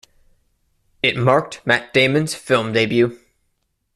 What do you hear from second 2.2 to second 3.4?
film debut.